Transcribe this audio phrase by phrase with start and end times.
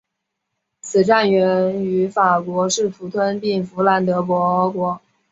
[0.81, 4.99] 此战源于法国试图吞并弗兰德伯国。